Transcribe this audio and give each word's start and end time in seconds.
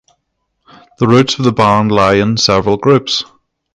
The 0.97 1.05
roots 1.07 1.37
of 1.37 1.45
the 1.45 1.51
band 1.51 1.91
lie 1.91 2.15
in 2.15 2.35
several 2.35 2.75
groups. 2.75 3.23